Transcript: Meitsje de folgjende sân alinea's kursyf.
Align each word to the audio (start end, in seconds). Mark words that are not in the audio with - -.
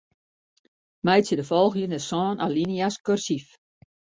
Meitsje 1.05 1.35
de 1.39 1.45
folgjende 1.49 1.97
sân 2.09 2.41
alinea's 2.45 2.95
kursyf. 3.05 3.47